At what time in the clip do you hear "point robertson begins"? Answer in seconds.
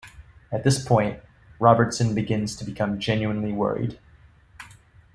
0.83-2.55